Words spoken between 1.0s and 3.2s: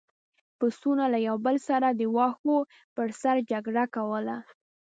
له یو بل سره د واښو پر